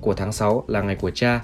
[0.00, 1.40] của tháng 6 là ngày của cha.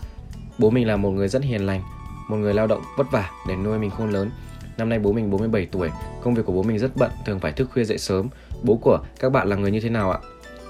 [0.58, 1.82] Bố mình là một người rất hiền lành,
[2.28, 4.30] một người lao động vất vả để nuôi mình khôn lớn.
[4.76, 5.90] Năm nay bố mình 47 tuổi,
[6.22, 8.28] công việc của bố mình rất bận, thường phải thức khuya dậy sớm.
[8.62, 10.18] Bố của các bạn là người như thế nào ạ?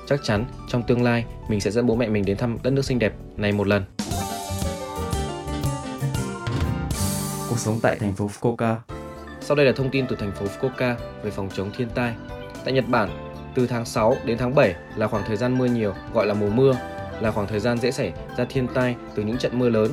[0.06, 2.84] Chắc chắn trong tương lai mình sẽ dẫn bố mẹ mình đến thăm đất nước
[2.84, 3.84] xinh đẹp này một lần.
[7.48, 8.76] Cuộc sống tại thành phố Fukuoka.
[9.40, 12.14] Sau đây là thông tin từ thành phố Fukuoka về phòng chống thiên tai.
[12.64, 13.10] Tại Nhật Bản,
[13.54, 16.50] từ tháng 6 đến tháng 7 là khoảng thời gian mưa nhiều, gọi là mùa
[16.50, 16.76] mưa,
[17.22, 19.90] là khoảng thời gian dễ xảy ra thiên tai từ những trận mưa lớn.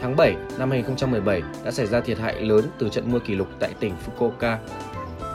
[0.00, 3.48] Tháng 7 năm 2017 đã xảy ra thiệt hại lớn từ trận mưa kỷ lục
[3.60, 4.56] tại tỉnh Fukuoka.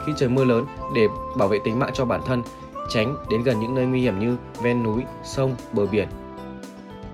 [0.06, 2.42] Khi trời mưa lớn, để bảo vệ tính mạng cho bản thân,
[2.88, 6.08] tránh đến gần những nơi nguy hiểm như ven núi, sông, bờ biển.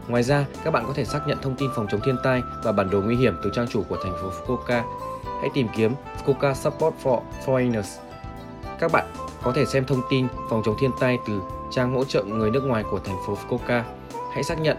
[0.08, 2.72] Ngoài ra, các bạn có thể xác nhận thông tin phòng chống thiên tai và
[2.72, 4.82] bản đồ nguy hiểm từ trang chủ của thành phố Fukuoka.
[5.40, 5.92] Hãy tìm kiếm
[6.24, 7.98] Fukuoka Support for Foreigners.
[8.78, 9.06] Các bạn
[9.42, 11.40] có thể xem thông tin phòng chống thiên tai từ
[11.70, 13.82] trang hỗ trợ người nước ngoài của thành phố Fukuoka.
[14.34, 14.76] Hãy xác nhận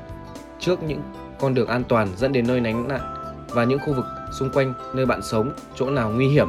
[0.59, 1.01] trước những
[1.39, 3.01] con đường an toàn dẫn đến nơi lánh nạn
[3.49, 4.05] và những khu vực
[4.39, 6.47] xung quanh nơi bạn sống, chỗ nào nguy hiểm.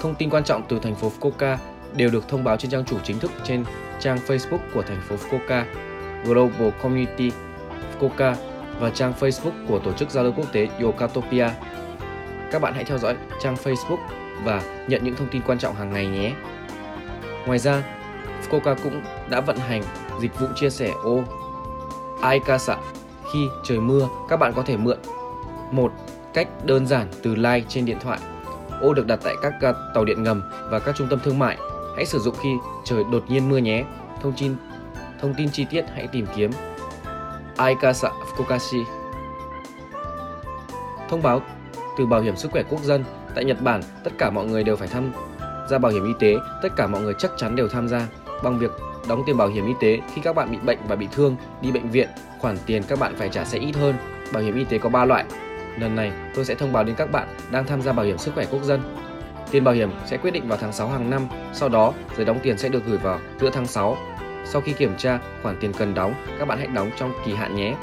[0.00, 1.56] Thông tin quan trọng từ thành phố Fukuoka
[1.96, 3.64] đều được thông báo trên trang chủ chính thức trên
[4.00, 5.64] trang Facebook của thành phố Fukuoka,
[6.24, 7.32] Global Community
[7.98, 8.34] Fukuoka
[8.80, 11.50] và trang Facebook của tổ chức giao lưu quốc tế Yokatopia.
[12.50, 13.98] Các bạn hãy theo dõi trang Facebook
[14.44, 16.32] và nhận những thông tin quan trọng hàng ngày nhé.
[17.46, 17.82] Ngoài ra,
[18.42, 19.82] Fukuoka cũng đã vận hành
[20.20, 21.24] dịch vụ chia sẻ ô
[22.20, 22.76] Aikasa.
[23.32, 24.98] Khi trời mưa, các bạn có thể mượn
[25.72, 25.92] một
[26.34, 28.18] cách đơn giản từ like trên điện thoại.
[28.80, 31.58] Ô được đặt tại các à, tàu điện ngầm và các trung tâm thương mại.
[31.96, 32.48] Hãy sử dụng khi
[32.84, 33.84] trời đột nhiên mưa nhé.
[34.22, 34.56] Thông tin
[35.20, 36.50] thông tin chi tiết hãy tìm kiếm
[37.56, 38.84] Aikasa Fukukashi.
[41.08, 41.42] Thông báo
[41.98, 43.04] từ Bảo hiểm sức khỏe quốc dân
[43.34, 45.12] tại Nhật Bản, tất cả mọi người đều phải tham
[45.70, 48.08] gia bảo hiểm y tế, tất cả mọi người chắc chắn đều tham gia
[48.42, 48.70] bằng việc
[49.08, 51.72] đóng tiền bảo hiểm y tế khi các bạn bị bệnh và bị thương, đi
[51.72, 53.94] bệnh viện, khoản tiền các bạn phải trả sẽ ít hơn.
[54.32, 55.24] Bảo hiểm y tế có 3 loại.
[55.78, 58.34] Lần này tôi sẽ thông báo đến các bạn đang tham gia bảo hiểm sức
[58.34, 58.80] khỏe quốc dân.
[59.50, 61.22] Tiền bảo hiểm sẽ quyết định vào tháng 6 hàng năm,
[61.52, 63.96] sau đó giấy đóng tiền sẽ được gửi vào giữa tháng 6.
[64.44, 67.56] Sau khi kiểm tra khoản tiền cần đóng, các bạn hãy đóng trong kỳ hạn
[67.56, 67.74] nhé.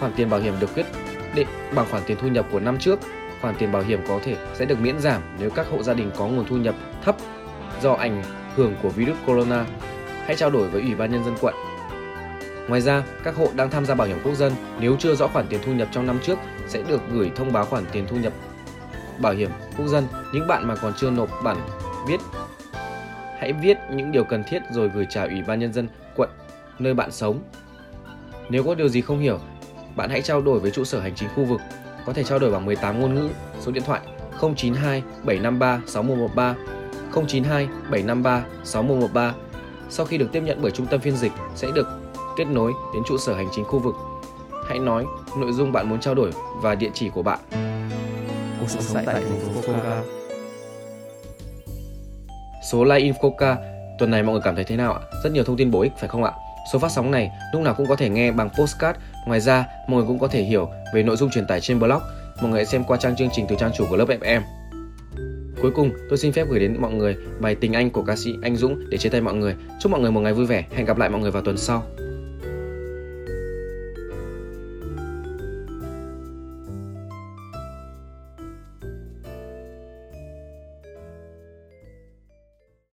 [0.00, 0.86] Khoản tiền bảo hiểm được quyết
[1.34, 3.00] định bằng khoản tiền thu nhập của năm trước.
[3.40, 6.10] Khoản tiền bảo hiểm có thể sẽ được miễn giảm nếu các hộ gia đình
[6.16, 6.74] có nguồn thu nhập
[7.04, 7.16] thấp
[7.82, 8.22] do ảnh
[8.60, 9.66] hưởng của virus corona.
[10.26, 11.54] Hãy trao đổi với Ủy ban Nhân dân quận.
[12.68, 15.46] Ngoài ra, các hộ đang tham gia bảo hiểm quốc dân nếu chưa rõ khoản
[15.48, 16.38] tiền thu nhập trong năm trước
[16.68, 18.32] sẽ được gửi thông báo khoản tiền thu nhập
[19.20, 20.06] bảo hiểm quốc dân.
[20.32, 21.56] Những bạn mà còn chưa nộp bản
[22.08, 22.20] viết
[23.38, 26.30] hãy viết những điều cần thiết rồi gửi trả Ủy ban Nhân dân quận
[26.78, 27.42] nơi bạn sống.
[28.48, 29.38] Nếu có điều gì không hiểu,
[29.96, 31.60] bạn hãy trao đổi với trụ sở hành chính khu vực,
[32.06, 33.28] có thể trao đổi bằng 18 ngôn ngữ,
[33.60, 34.00] số điện thoại
[34.56, 36.54] 092 753 6113,
[37.12, 39.34] 092 753 6113.
[39.90, 41.86] Sau khi được tiếp nhận bởi trung tâm phiên dịch sẽ được
[42.36, 43.94] kết nối đến trụ sở hành chính khu vực.
[44.68, 45.04] Hãy nói
[45.36, 46.30] nội dung bạn muốn trao đổi
[46.62, 47.38] và địa chỉ của bạn.
[48.60, 50.02] Cuộc sống tại thành phố Fukuoka.
[52.70, 53.56] Số Live Infoca
[53.98, 55.00] tuần này mọi người cảm thấy thế nào ạ?
[55.24, 56.32] Rất nhiều thông tin bổ ích phải không ạ?
[56.72, 58.98] Số phát sóng này lúc nào cũng có thể nghe bằng postcard.
[59.26, 62.02] Ngoài ra, mọi người cũng có thể hiểu về nội dung truyền tải trên blog.
[62.40, 64.40] Mọi người hãy xem qua trang chương trình từ trang chủ của lớp FM.
[65.62, 68.34] Cuối cùng, tôi xin phép gửi đến mọi người bài Tình Anh của ca sĩ
[68.42, 69.54] Anh Dũng để chia tay mọi người.
[69.80, 70.64] Chúc mọi người một ngày vui vẻ.
[70.74, 71.86] Hẹn gặp lại mọi người vào tuần sau.